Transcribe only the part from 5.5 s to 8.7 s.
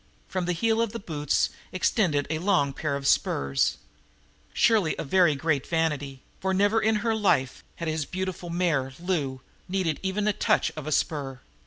vanity, for never in her life had his beautiful